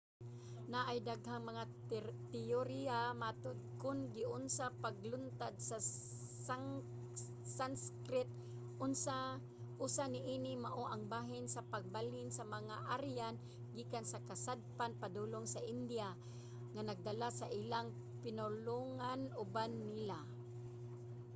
[0.71, 1.63] naay daghang mga
[2.31, 5.77] teyoriya matud kung giunsa paglungtad sa
[7.57, 8.29] sanskrit.
[9.85, 13.35] usa niini mao ang bahin sa pagbalhin sa mga aryan
[13.77, 16.07] gikan sa kasadpan padulong sa india
[16.73, 17.87] nga nagdala sa ilang
[18.23, 20.19] pinulongan uban nila